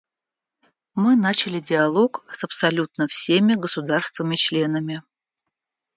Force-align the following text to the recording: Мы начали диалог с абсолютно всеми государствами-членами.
Мы 0.95 1.15
начали 1.15 1.59
диалог 1.59 2.23
с 2.33 2.43
абсолютно 2.43 3.05
всеми 3.05 3.53
государствами-членами. 3.53 5.03